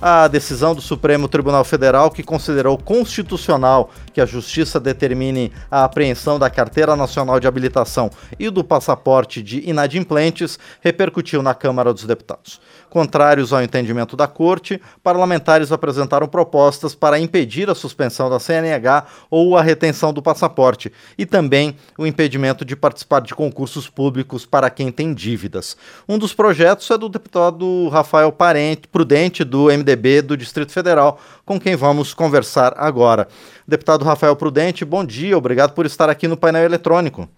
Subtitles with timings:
[0.00, 6.38] a decisão do Supremo Tribunal Federal que considerou constitucional que a Justiça determine a apreensão
[6.38, 12.60] da Carteira Nacional de Habilitação e do passaporte de inadimplentes repercutiu na Câmara dos Deputados.
[12.88, 19.56] Contrários ao entendimento da Corte, parlamentares apresentaram propostas para impedir a suspensão da CNH ou
[19.56, 24.90] a retenção do passaporte e também o impedimento de participar de concursos públicos para quem
[24.90, 25.76] tem dívidas.
[26.08, 31.58] Um dos projetos é do deputado Rafael Parente, Prudente, do MDB do Distrito Federal, com
[31.58, 33.28] quem vamos conversar agora.
[33.66, 37.28] Deputado Rafael Prudente, bom dia, obrigado por estar aqui no painel eletrônico.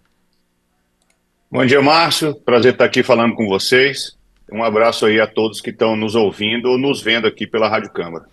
[1.51, 2.35] Bom dia, Márcio.
[2.45, 4.17] Prazer estar aqui falando com vocês.
[4.53, 7.91] Um abraço aí a todos que estão nos ouvindo ou nos vendo aqui pela Rádio
[7.91, 8.27] Câmara.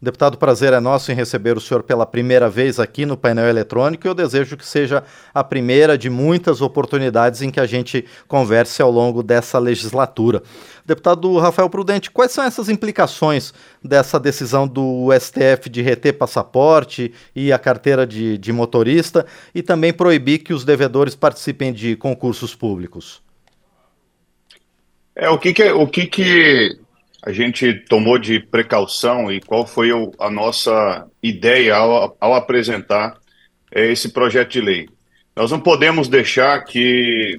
[0.00, 4.06] Deputado, prazer é nosso em receber o senhor pela primeira vez aqui no painel eletrônico
[4.06, 5.02] e eu desejo que seja
[5.34, 10.40] a primeira de muitas oportunidades em que a gente converse ao longo dessa legislatura.
[10.86, 17.52] Deputado Rafael Prudente, quais são essas implicações dessa decisão do STF de reter passaporte e
[17.52, 23.20] a carteira de, de motorista e também proibir que os devedores participem de concursos públicos?
[25.16, 26.78] É, o que, que, o que, que
[27.22, 33.18] a gente tomou de precaução e qual foi o, a nossa ideia ao, ao apresentar
[33.72, 34.88] é, esse projeto de lei.
[35.34, 37.36] Nós não podemos deixar que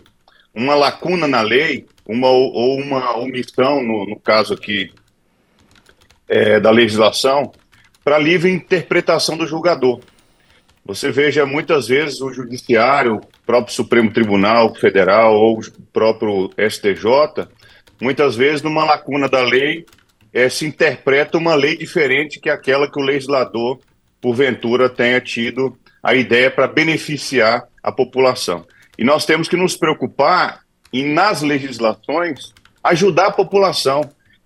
[0.54, 4.92] uma lacuna na lei, uma ou uma omissão, no, no caso aqui
[6.28, 7.52] é, da legislação,
[8.04, 10.02] para livre interpretação do julgador.
[10.86, 17.48] Você veja muitas vezes o judiciário, o próprio Supremo Tribunal Federal ou o próprio STJ
[18.02, 19.86] muitas vezes, numa lacuna da lei,
[20.34, 23.80] é, se interpreta uma lei diferente que aquela que o legislador,
[24.22, 28.66] porventura, tenha tido a ideia para beneficiar a população.
[28.98, 30.62] E nós temos que nos preocupar
[30.94, 34.02] em, nas legislações, ajudar a população,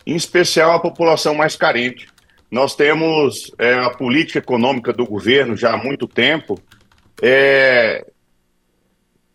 [0.05, 2.07] em especial a população mais carente.
[2.51, 6.59] Nós temos é, a política econômica do governo já há muito tempo,
[7.21, 8.05] é,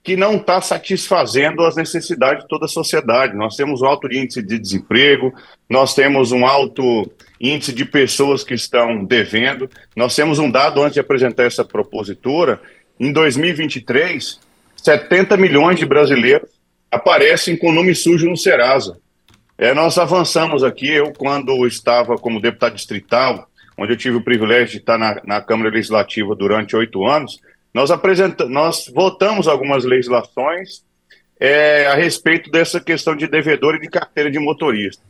[0.08, 3.36] que não está satisfazendo as necessidades de toda a sociedade.
[3.36, 5.34] Nós temos um alto índice de desemprego,
[5.68, 9.68] nós temos um alto índice de pessoas que estão devendo.
[9.94, 12.58] Nós temos um dado antes de apresentar essa propositura:
[12.98, 14.40] em 2023,
[14.78, 16.48] 70 milhões de brasileiros
[16.90, 18.96] aparecem com nome sujo no Serasa.
[19.58, 23.46] É, nós avançamos aqui, eu, quando estava como deputado distrital,
[23.76, 27.42] onde eu tive o privilégio de estar na, na Câmara Legislativa durante oito anos,
[27.78, 30.82] nós, apresentamos, nós votamos algumas legislações
[31.38, 35.00] é, a respeito dessa questão de devedor e de carteira de motorista.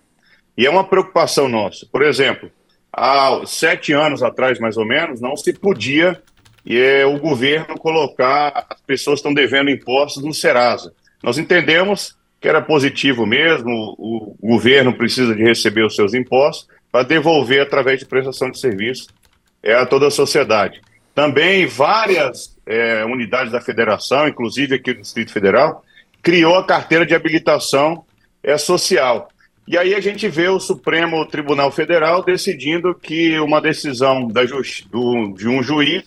[0.54, 1.86] E é uma preocupação nossa.
[1.90, 2.50] Por exemplo,
[2.92, 6.22] há sete anos atrás, mais ou menos, não se podia
[6.68, 10.92] é, o governo colocar as pessoas estão devendo impostos no Serasa.
[11.22, 16.68] Nós entendemos que era positivo mesmo, o, o governo precisa de receber os seus impostos
[16.92, 19.08] para devolver através de prestação de serviço
[19.62, 20.82] é, a toda a sociedade.
[21.18, 25.82] Também várias é, unidades da federação, inclusive aqui do Distrito Federal,
[26.22, 28.04] criou a carteira de habilitação
[28.42, 29.30] é, social.
[29.66, 34.42] E aí a gente vê o Supremo Tribunal Federal decidindo que uma decisão da
[34.90, 36.04] do, de um juiz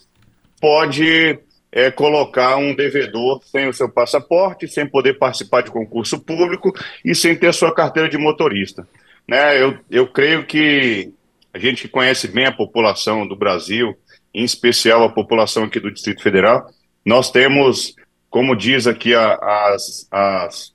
[0.60, 1.38] pode
[1.72, 6.72] é, colocar um devedor sem o seu passaporte, sem poder participar de concurso público
[7.04, 8.86] e sem ter sua carteira de motorista.
[9.26, 9.60] Né?
[9.60, 11.12] Eu, eu creio que
[11.52, 13.96] a gente que conhece bem a população do Brasil,
[14.34, 16.70] em especial a população aqui do Distrito Federal.
[17.04, 17.94] Nós temos,
[18.30, 20.72] como diz aqui a, as, as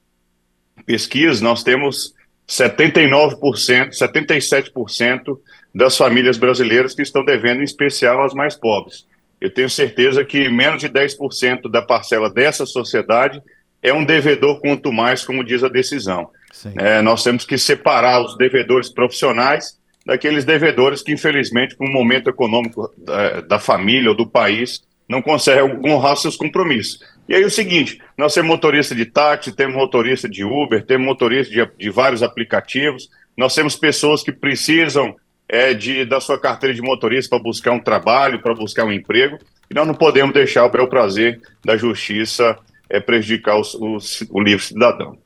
[0.85, 2.13] pesquisas, nós temos
[2.47, 5.38] 79%, 77%
[5.73, 9.06] das famílias brasileiras que estão devendo, em especial as mais pobres.
[9.40, 13.41] Eu tenho certeza que menos de 10% da parcela dessa sociedade
[13.81, 16.29] é um devedor quanto mais, como diz a decisão.
[16.78, 22.29] É, nós temos que separar os devedores profissionais daqueles devedores que, infelizmente, com o momento
[22.29, 27.03] econômico da, é, da família ou do país, não conseguem honrar seus compromissos.
[27.28, 31.53] E aí o seguinte, nós temos motorista de táxi, temos motorista de Uber, temos motorista
[31.53, 35.13] de, de vários aplicativos, nós temos pessoas que precisam
[35.47, 39.37] é, de, da sua carteira de motorista para buscar um trabalho, para buscar um emprego,
[39.70, 42.58] e nós não podemos deixar o prazer da justiça
[42.90, 45.17] é, prejudicar os, os, o livre cidadão.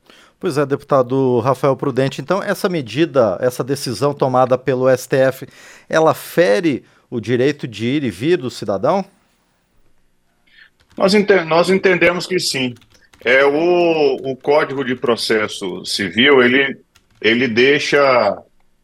[0.42, 2.20] Pois é, deputado Rafael Prudente.
[2.20, 5.46] Então, essa medida, essa decisão tomada pelo STF,
[5.88, 9.04] ela fere o direito de ir e vir do cidadão?
[10.98, 12.74] Nós, ente nós entendemos que sim.
[13.24, 16.76] É, o, o Código de Processo Civil, ele,
[17.20, 18.36] ele deixa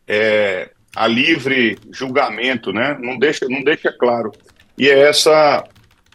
[0.06, 2.96] é, a livre julgamento, né?
[3.00, 4.30] não, deixa, não deixa claro.
[4.78, 5.64] E é essa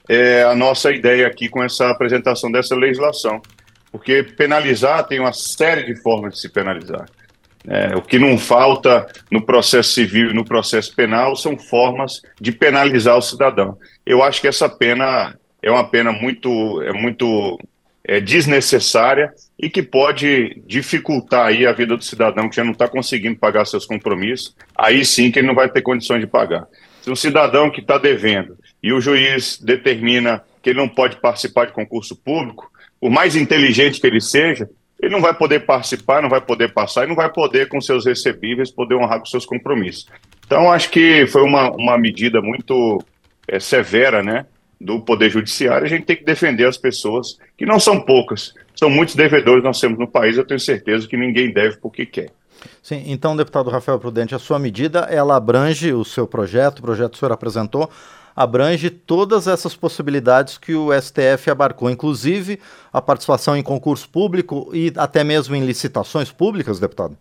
[0.08, 3.42] é a nossa ideia aqui com essa apresentação dessa legislação.
[3.94, 7.06] Porque penalizar tem uma série de formas de se penalizar.
[7.68, 12.52] É, o que não falta no processo civil e no processo penal são formas de
[12.52, 13.78] penalizar o cidadão.
[14.04, 17.60] Eu acho que essa pena é uma pena muito, é muito
[18.04, 22.88] é, desnecessária e que pode dificultar aí a vida do cidadão que já não está
[22.88, 24.56] conseguindo pagar seus compromissos.
[24.76, 26.68] Aí sim que ele não vai ter condições de pagar.
[27.04, 31.68] Se um cidadão que está devendo e o juiz determina que ele não pode participar
[31.68, 32.73] de concurso público,
[33.04, 37.04] por mais inteligente que ele seja, ele não vai poder participar, não vai poder passar
[37.04, 40.08] e não vai poder, com seus recebíveis, poder honrar com seus compromissos.
[40.46, 43.04] Então, acho que foi uma, uma medida muito
[43.46, 44.46] é, severa, né,
[44.80, 45.86] do Poder Judiciário.
[45.86, 49.82] A gente tem que defender as pessoas, que não são poucas, são muitos devedores nós
[49.82, 52.30] temos no país, eu tenho certeza que ninguém deve porque quer.
[52.82, 57.12] Sim, então, deputado Rafael Prudente, a sua medida, ela abrange o seu projeto, o projeto
[57.12, 57.90] que o senhor apresentou,
[58.36, 62.60] abrange todas essas possibilidades que o STF abarcou, inclusive
[62.92, 67.18] a participação em concurso público e até mesmo em licitações públicas, deputado?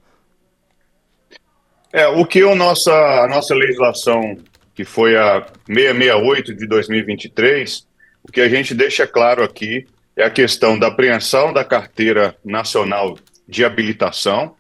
[1.93, 4.39] É, o que a nossa, a nossa legislação,
[4.75, 7.87] que foi a 668 de 2023,
[8.23, 9.87] o que a gente deixa claro aqui
[10.17, 14.55] é a questão da apreensão da carteira nacional de habilitação,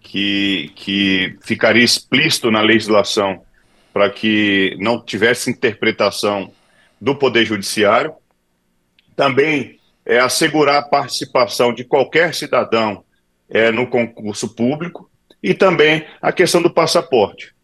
[0.00, 3.42] que, que ficaria explícito na legislação
[3.96, 6.52] para que não tivesse interpretação
[7.00, 8.12] do Poder Judiciário.
[9.16, 13.02] Também é assegurar a participação de qualquer cidadão
[13.48, 15.10] é, no concurso público
[15.42, 17.54] e também a questão do passaporte.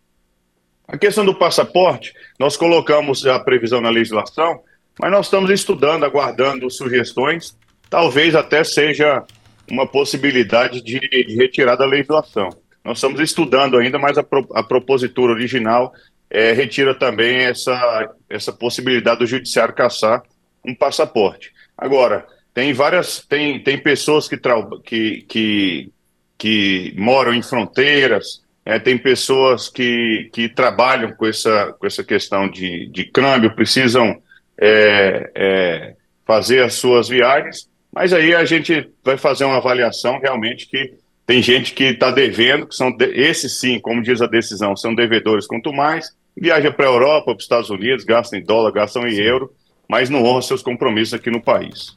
[0.89, 4.63] A questão do passaporte, nós colocamos a previsão na legislação,
[4.99, 7.55] mas nós estamos estudando, aguardando sugestões,
[7.91, 9.23] talvez até seja
[9.71, 10.99] uma possibilidade de,
[11.37, 12.49] retirar da legislação.
[12.83, 15.93] Nós estamos estudando ainda, mas a, pro, a propositura original
[16.33, 20.23] é, retira também essa, essa possibilidade do judiciário caçar
[20.67, 21.53] um passaporte.
[21.77, 24.41] Agora, tem várias, tem, tem pessoas que,
[24.83, 25.93] que, que,
[26.39, 32.49] que moram em fronteiras, é, tem pessoas que, que trabalham com essa, com essa questão
[32.49, 34.23] de, de câmbio, precisam
[34.59, 35.97] é, é,
[36.27, 40.95] fazer as suas viagens, mas aí a gente vai fazer uma avaliação realmente que
[41.27, 44.95] tem gente que está devendo, que são de, esses sim, como diz a decisão, são
[44.95, 48.99] devedores quanto mais, viaja para a Europa, para os Estados Unidos, gasta em dólar, gasta
[49.01, 49.23] em Sim.
[49.23, 49.53] euro,
[49.89, 51.95] mas não honra seus compromissos aqui no país.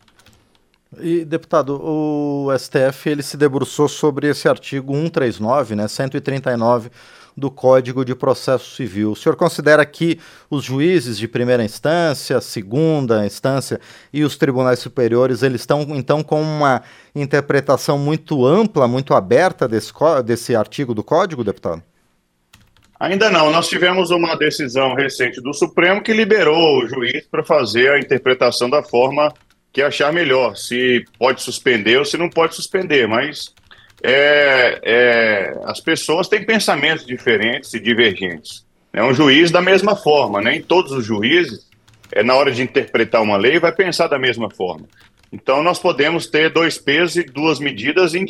[1.00, 6.90] E, deputado, o STF ele se debruçou sobre esse artigo 139, né, 139
[7.36, 9.12] do Código de Processo Civil.
[9.12, 13.80] O senhor considera que os juízes de primeira instância, segunda instância
[14.14, 16.82] e os tribunais superiores, eles estão então com uma
[17.14, 19.92] interpretação muito ampla, muito aberta desse,
[20.24, 21.84] desse artigo do Código, deputado?
[23.00, 23.52] Ainda não.
[23.52, 28.70] Nós tivemos uma decisão recente do Supremo que liberou o juiz para fazer a interpretação
[28.70, 29.34] da forma
[29.72, 33.08] que achar melhor, se pode suspender ou se não pode suspender.
[33.08, 33.54] Mas
[34.02, 38.66] é, é, as pessoas têm pensamentos diferentes e divergentes.
[38.94, 41.68] É um juiz da mesma forma, nem todos os juízes,
[42.12, 44.88] é, na hora de interpretar uma lei, vai pensar da mesma forma.
[45.34, 48.26] Então, nós podemos ter dois pesos e duas medidas em,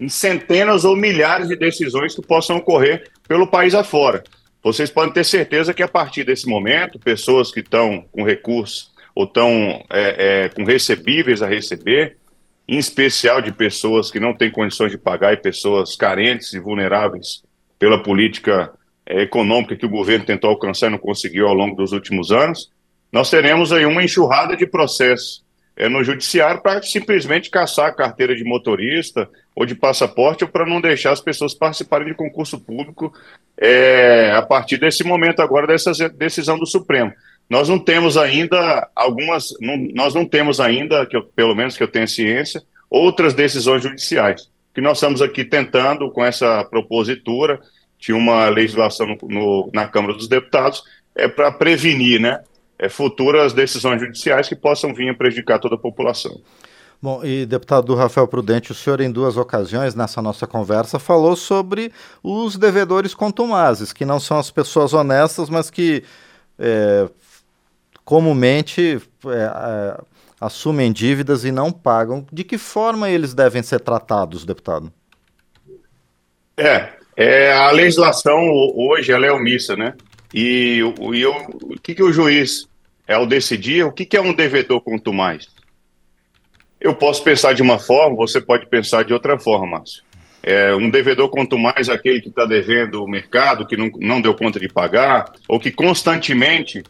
[0.00, 4.22] em, centenas ou milhares de decisões que possam ocorrer pelo país afora.
[4.62, 9.24] Vocês podem ter certeza que a partir desse momento, pessoas que estão com recursos ou
[9.24, 12.16] estão é, é, com recebíveis a receber,
[12.68, 17.42] em especial de pessoas que não têm condições de pagar e pessoas carentes e vulneráveis
[17.78, 18.72] pela política
[19.06, 22.70] é, econômica que o governo tentou alcançar e não conseguiu ao longo dos últimos anos,
[23.12, 25.45] nós teremos aí uma enxurrada de processos
[25.76, 30.64] é, no judiciário para simplesmente caçar a carteira de motorista ou de passaporte ou para
[30.64, 33.12] não deixar as pessoas participarem de concurso público
[33.58, 37.12] é, a partir desse momento agora dessa decisão do Supremo.
[37.48, 41.82] Nós não temos ainda algumas, não, nós não temos ainda, que eu, pelo menos que
[41.82, 44.50] eu tenha ciência, outras decisões judiciais.
[44.74, 47.60] Que nós estamos aqui tentando, com essa propositura,
[47.98, 50.82] de uma legislação no, no, na Câmara dos Deputados,
[51.14, 52.40] é para prevenir, né?
[52.78, 56.40] É, futuras decisões judiciais que possam vir a prejudicar toda a população.
[57.00, 61.92] Bom, e deputado Rafael Prudente, o senhor em duas ocasiões nessa nossa conversa falou sobre
[62.22, 66.02] os devedores contumazes, que não são as pessoas honestas, mas que
[66.58, 67.08] é,
[68.04, 70.00] comumente é, é,
[70.40, 72.26] assumem dívidas e não pagam.
[72.32, 74.90] De que forma eles devem ser tratados, deputado?
[76.56, 78.40] É, é a legislação
[78.74, 79.94] hoje ela é omissa, né?
[80.36, 80.80] E,
[81.14, 82.68] e eu, o que, que o juiz,
[83.08, 85.48] é ao decidir, o que, que é um devedor quanto mais?
[86.78, 90.04] Eu posso pensar de uma forma, você pode pensar de outra forma, Márcio.
[90.42, 94.34] É, um devedor quanto mais aquele que está devendo o mercado, que não, não deu
[94.34, 96.84] conta de pagar, ou que constantemente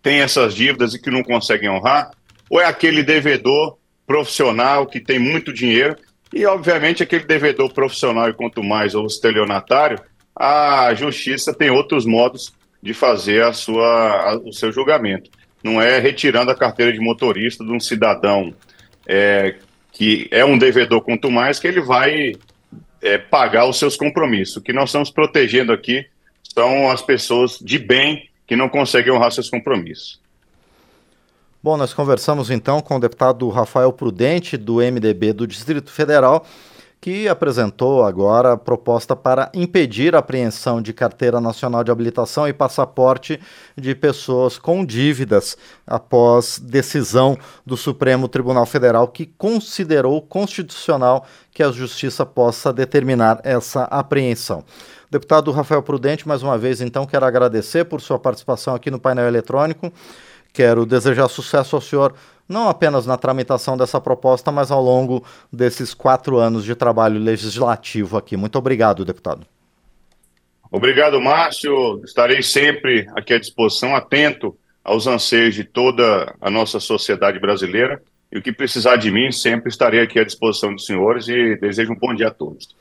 [0.00, 2.12] tem essas dívidas e que não conseguem honrar,
[2.48, 3.76] ou é aquele devedor
[4.06, 5.96] profissional que tem muito dinheiro
[6.32, 9.98] E, obviamente, aquele devedor profissional e quanto mais ou estelionatário,
[10.36, 12.52] a justiça tem outros modos
[12.82, 15.30] de fazer a sua, a, o seu julgamento.
[15.64, 18.54] Não é retirando a carteira de motorista de um cidadão
[19.06, 19.56] é,
[19.90, 22.34] que é um devedor quanto mais que ele vai
[23.00, 24.56] é, pagar os seus compromissos.
[24.56, 26.06] O que nós estamos protegendo aqui
[26.54, 30.20] são as pessoas de bem que não conseguem honrar seus compromissos.
[31.62, 36.46] Bom, nós conversamos então com o deputado Rafael Prudente, do MDB do Distrito Federal,
[37.00, 42.52] que apresentou agora a proposta para impedir a apreensão de carteira nacional de habilitação e
[42.52, 43.40] passaporte
[43.76, 51.70] de pessoas com dívidas após decisão do Supremo Tribunal Federal que considerou constitucional que a
[51.70, 54.64] justiça possa determinar essa apreensão.
[55.08, 59.28] Deputado Rafael Prudente, mais uma vez, então, quero agradecer por sua participação aqui no painel
[59.28, 59.92] eletrônico.
[60.56, 62.14] Quero desejar sucesso ao senhor,
[62.48, 65.22] não apenas na tramitação dessa proposta, mas ao longo
[65.52, 68.38] desses quatro anos de trabalho legislativo aqui.
[68.38, 69.46] Muito obrigado, deputado.
[70.72, 72.00] Obrigado, Márcio.
[72.02, 78.00] Estarei sempre aqui à disposição, atento aos anseios de toda a nossa sociedade brasileira.
[78.32, 81.92] E o que precisar de mim, sempre estarei aqui à disposição dos senhores e desejo
[81.92, 82.74] um bom dia a todos.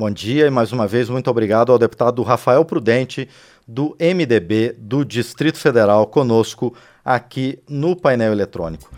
[0.00, 3.28] Bom dia e mais uma vez muito obrigado ao deputado Rafael Prudente,
[3.72, 6.74] do MDB do Distrito Federal, conosco
[7.04, 8.90] aqui no painel eletrônico.